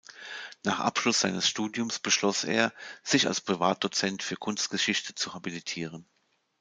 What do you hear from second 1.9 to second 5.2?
beschloss er, sich als Privatdozent für Kunstgeschichte